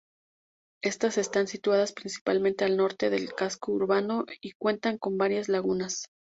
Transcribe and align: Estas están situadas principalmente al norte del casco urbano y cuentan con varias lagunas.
Estas 0.81 1.19
están 1.19 1.45
situadas 1.45 1.93
principalmente 1.93 2.65
al 2.65 2.75
norte 2.75 3.11
del 3.11 3.35
casco 3.35 3.71
urbano 3.73 4.25
y 4.41 4.53
cuentan 4.53 4.97
con 4.97 5.19
varias 5.19 5.47
lagunas. 5.47 6.07